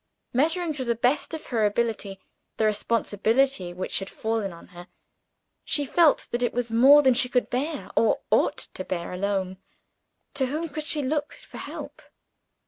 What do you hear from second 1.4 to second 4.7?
her ability, the responsibility which had fallen on